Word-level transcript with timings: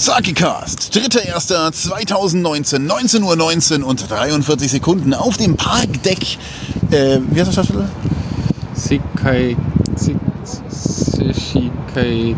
Sakicast, 0.00 0.90
3.1.2019, 0.94 2.88
19.19 2.88 3.22
Uhr 3.22 3.36
19 3.36 3.82
und 3.82 4.08
43 4.10 4.70
Sekunden 4.70 5.12
auf 5.12 5.36
dem 5.36 5.56
Parkdeck. 5.58 6.38
Äh, 6.90 7.18
wie 7.30 7.38
heißt 7.38 7.48
der 7.54 7.64
Stadtteil? 7.64 7.86
Sikai. 8.72 9.56
Sik- 9.96 10.16
Sishikai. 10.70 12.34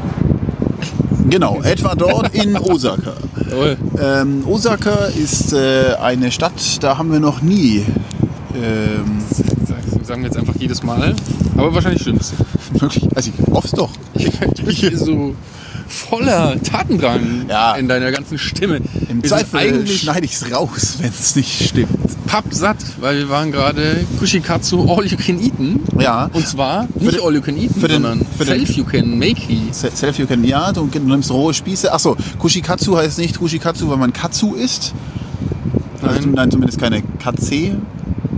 Genau, 1.30 1.62
etwa 1.62 1.94
dort 1.94 2.34
in 2.34 2.56
Osaka. 2.60 3.12
Ähm, 4.02 4.42
Osaka 4.48 5.04
ist 5.06 5.52
äh, 5.52 5.94
eine 6.02 6.32
Stadt, 6.32 6.82
da 6.82 6.98
haben 6.98 7.12
wir 7.12 7.20
noch 7.20 7.42
nie 7.42 7.86
ähm, 8.60 9.22
Das 10.00 10.08
sagen 10.08 10.22
wir 10.22 10.30
jetzt 10.30 10.36
einfach 10.36 10.56
jedes 10.58 10.82
Mal. 10.82 11.14
Aber 11.56 11.72
wahrscheinlich 11.72 12.02
stimmt's. 12.02 12.32
wirklich, 12.72 13.08
also 13.14 13.30
ich 13.30 13.46
hoffe 13.54 13.68
es 13.68 13.72
doch. 13.72 13.90
Bist 14.64 14.78
hier 14.78 14.98
so 14.98 15.36
voller 15.92 16.60
Tatendrang 16.62 17.46
Ja. 17.48 17.74
in 17.74 17.88
deiner 17.88 18.10
ganzen 18.10 18.38
Stimme. 18.38 18.80
Im 19.08 19.22
wir 19.22 19.28
Zweifel 19.28 19.86
schneide 19.86 20.24
ich 20.24 20.32
es 20.32 20.52
raus, 20.52 20.96
wenn 21.00 21.10
es 21.10 21.36
nicht 21.36 21.68
stimmt. 21.68 21.88
pappsatt, 22.26 22.78
weil 23.00 23.18
wir 23.18 23.28
waren 23.28 23.52
gerade 23.52 24.04
Kushikatsu 24.18 24.90
All 24.90 25.04
You 25.06 25.16
Can 25.18 25.38
Eaten. 25.40 25.80
Ja. 25.98 26.30
Und 26.32 26.46
zwar 26.48 26.88
nicht 26.98 27.16
den- 27.18 27.20
All 27.24 27.34
You 27.34 27.42
Can 27.42 27.56
Eaten, 27.56 27.78
den- 27.88 28.02
sondern 28.02 28.26
für 28.38 28.44
den- 28.44 28.64
Self 28.64 28.70
You 28.76 28.84
Can 28.84 29.18
Make 29.18 29.42
Se- 29.72 29.90
Self 29.94 30.18
you 30.18 30.26
can, 30.26 30.42
ja, 30.44 30.72
du 30.72 30.86
nimmst 30.86 31.30
rohe 31.30 31.52
Spieße. 31.54 31.92
Achso, 31.92 32.16
Kushikatsu 32.38 32.96
heißt 32.96 33.18
nicht 33.18 33.38
Kushikatsu, 33.38 33.88
weil 33.90 33.98
man 33.98 34.12
Katsu 34.12 34.54
isst. 34.54 34.94
Also, 36.00 36.20
Nein. 36.20 36.32
nein, 36.34 36.50
zumindest 36.50 36.80
keine 36.80 37.02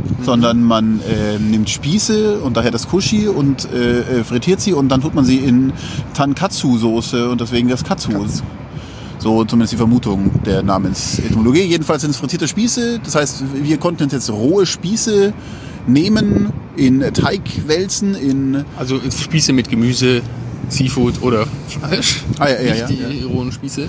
Katze. 0.05 0.25
Sondern 0.25 0.63
man 0.63 1.01
äh, 1.01 1.39
nimmt 1.39 1.71
Spieße 1.71 2.41
und 2.41 2.57
daher 2.57 2.71
das 2.71 2.89
Kushi 2.89 3.29
und 3.29 3.69
äh, 3.73 4.01
äh, 4.21 4.25
frittiert 4.25 4.61
sie 4.61 4.73
und 4.73 4.89
dann 4.89 5.01
tut 5.01 5.15
man 5.15 5.25
sie 5.25 5.39
in 5.39 5.73
Tankatsu-Soße 6.15 7.29
und 7.29 7.41
deswegen 7.41 7.69
das 7.69 7.85
Katsu. 7.85 8.27
So 9.19 9.45
zumindest 9.45 9.73
die 9.73 9.79
Vermutung 9.79 10.31
der 10.45 10.63
Namensetymologie. 10.63 11.63
Jedenfalls 11.63 12.03
sind 12.03 12.11
es 12.11 12.19
frittierte 12.19 12.47
Spieße. 12.47 13.01
Das 13.03 13.15
heißt, 13.15 13.45
wir 13.55 13.79
konnten 13.79 14.09
jetzt 14.11 14.31
rohe 14.31 14.67
Spieße 14.67 15.33
nehmen, 15.87 16.53
in 16.77 17.01
Teig 17.01 17.67
wälzen, 17.67 18.15
in 18.15 18.65
Also 18.77 19.01
Spieße 19.01 19.53
mit 19.53 19.71
Gemüse, 19.71 20.21
Seafood 20.69 21.23
oder 21.23 21.47
Fleisch. 21.69 22.23
Ah, 22.39 22.49
ja, 22.49 22.61
ja, 22.61 22.71
nicht 22.73 23.01
ja, 23.01 23.09
die 23.09 23.21
ja. 23.21 23.27
rohen 23.27 23.53
Spieße 23.53 23.89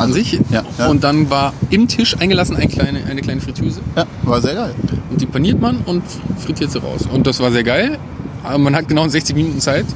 an 0.00 0.08
Also, 0.08 0.14
sich. 0.14 0.38
ja, 0.50 0.62
ja. 0.78 0.86
Und 0.88 1.04
dann 1.04 1.30
war 1.30 1.52
im 1.70 1.86
Tisch 1.88 2.16
eingelassen 2.18 2.56
eine 2.56 2.68
kleine, 2.68 3.04
eine 3.04 3.20
kleine 3.20 3.40
Fritteuse. 3.40 3.80
ja, 3.96 4.04
war 4.22 4.40
sehr 4.40 4.54
geil. 4.54 4.74
Und 5.10 5.20
die 5.20 5.26
paniert 5.26 5.60
man 5.60 5.78
und 5.86 6.02
frittiert 6.38 6.70
sie 6.72 6.78
raus. 6.80 7.02
Und 7.12 7.26
das 7.26 7.40
war 7.40 7.52
sehr 7.52 7.64
geil. 7.64 7.98
Aber 8.42 8.58
man 8.58 8.74
hat 8.74 8.88
genau 8.88 9.06
60 9.06 9.36
Minuten 9.36 9.60
Zeit. 9.60 9.86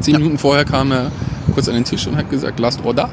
Zehn 0.00 0.14
Ja. 0.14 0.18
Minuten 0.18 0.38
vorher 0.38 0.64
kam 0.64 0.92
er 0.92 1.10
kurz 1.54 1.68
an 1.68 1.74
den 1.74 1.84
Tisch 1.84 2.06
und 2.06 2.16
hat 2.16 2.28
gesagt, 2.30 2.58
last 2.60 2.84
order. 2.84 3.08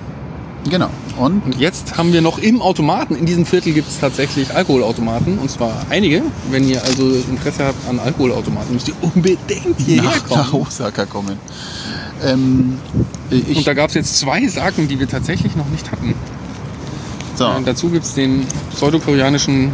Genau. 0.70 0.90
Und 1.20 1.46
Und 1.46 1.60
jetzt 1.60 1.98
haben 1.98 2.14
wir 2.14 2.22
noch 2.22 2.38
im 2.38 2.62
Automaten, 2.62 3.16
in 3.16 3.26
diesem 3.26 3.46
Viertel 3.46 3.74
gibt 3.74 3.90
es 3.90 4.00
tatsächlich 4.00 4.56
Alkoholautomaten. 4.56 5.38
Und 5.38 5.50
zwar 5.52 5.74
einige. 5.90 6.22
Wenn 6.52 6.68
ihr 6.68 6.82
also 6.84 7.04
Interesse 7.30 7.66
habt 7.66 7.88
an 7.90 8.00
Alkoholautomaten, 8.00 8.74
müsst 8.74 8.88
ihr 8.88 8.94
unbedingt 9.02 9.78
hierher 9.86 10.04
nach, 10.04 10.30
nach 10.30 10.52
kommen. 10.52 10.66
Osaka 10.68 11.06
kommen. 11.06 11.38
Ähm, 12.26 12.78
Und 13.32 13.68
da 13.68 13.74
gab 13.74 13.90
es 13.90 13.96
jetzt 13.96 14.18
zwei 14.20 14.48
Saken, 14.48 14.88
die 14.88 15.00
wir 15.00 15.08
tatsächlich 15.08 15.56
noch 15.56 15.68
nicht 15.70 15.92
hatten. 15.92 16.14
so, 17.36 17.48
Und 17.48 17.68
dazu 17.68 17.90
gibt 17.90 18.06
es 18.06 18.14
den 18.14 18.46
pseudokoreanischen 18.72 19.72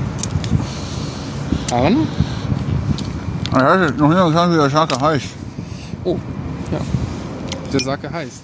Haaren. 1.71 2.07
ich 3.51 3.57
hätte 3.57 3.93
noch 3.97 4.09
nicht 4.09 4.25
gesagt, 4.25 4.53
wie 4.53 4.57
der 4.57 4.69
Schake 4.69 4.99
heißt. 4.99 5.25
Oh, 6.05 6.17
ja. 6.71 6.79
Der 7.73 7.79
Sake 7.81 8.09
heißt. 8.11 8.41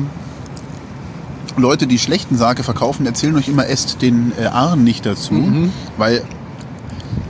Leute, 1.57 1.87
die 1.87 1.99
schlechten 1.99 2.37
Sake 2.37 2.63
verkaufen, 2.63 3.05
erzählen 3.05 3.35
euch 3.35 3.47
immer, 3.47 3.67
esst 3.67 4.01
den 4.01 4.31
äh, 4.39 4.45
Ahren 4.45 4.83
nicht 4.83 5.05
dazu, 5.05 5.33
Mhm. 5.33 5.71
weil 5.97 6.23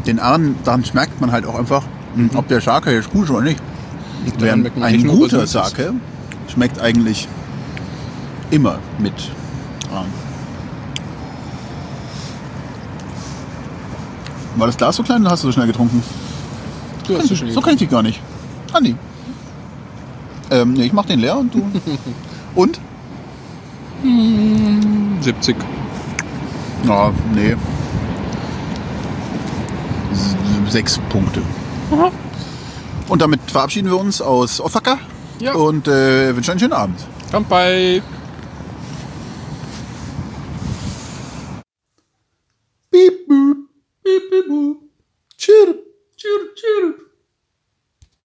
den 0.06 0.20
Ahren, 0.20 0.56
daran 0.64 0.86
schmeckt 0.86 1.20
man 1.22 1.32
halt 1.32 1.46
auch 1.46 1.56
einfach, 1.58 1.84
mh, 2.16 2.30
ob 2.36 2.48
der 2.48 2.62
Sake 2.62 2.92
jetzt 2.92 3.10
gut 3.10 3.26
ist 3.26 3.30
oder 3.32 3.42
nicht. 3.42 3.62
Während 4.40 4.70
ein 4.82 5.08
guter. 5.08 5.48
Sake 5.48 5.94
schmeckt 6.52 6.80
eigentlich 6.80 7.28
immer 8.52 8.80
mit 9.00 9.14
Ahren. 9.94 10.08
War 14.58 14.68
das 14.68 14.78
Glas 14.78 14.96
so 14.96 15.04
klein 15.04 15.22
oder 15.22 15.32
hast 15.32 15.44
du 15.44 15.48
so 15.48 15.52
schnell 15.52 15.68
getrunken? 15.68 16.02
Du 17.08 17.18
hast 17.18 17.30
du 17.30 17.36
schon 17.36 17.52
So 17.52 17.62
kann 17.62 17.74
ich 17.74 17.80
dich 17.80 17.90
gar 17.90 18.02
nicht. 18.04 18.20
Andi. 18.74 18.96
Ähm, 20.52 20.74
nee, 20.74 20.86
ich 20.86 20.94
mach 20.94 21.06
den 21.06 21.20
leer 21.20 21.38
und 21.38 21.54
du. 21.54 21.62
und? 22.56 22.80
70. 25.22 25.56
Ja, 26.88 27.12
nee. 27.34 27.56
S- 30.14 30.36
Sechs 30.72 31.00
Punkte. 31.10 31.42
Und 33.08 33.22
damit 33.22 33.40
verabschieden 33.48 33.90
wir 33.90 34.00
uns 34.00 34.22
aus 34.22 34.60
Osaka 34.62 34.98
Ja. 35.40 35.54
und 35.54 35.88
äh, 35.88 36.36
wünschen 36.36 36.52
einen 36.52 36.60
schönen 36.60 36.74
Abend. 36.74 37.00
Kampai! 37.32 38.02